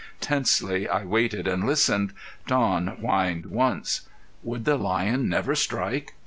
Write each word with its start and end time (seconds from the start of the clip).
Tensely 0.19 0.89
I 0.89 1.03
waited 1.03 1.47
and 1.47 1.63
listened. 1.63 2.13
Don 2.47 2.87
whined 2.87 3.45
once. 3.45 4.09
Would 4.41 4.65
the 4.65 4.75
lion 4.75 5.29
never 5.29 5.53
strike? 5.53 6.15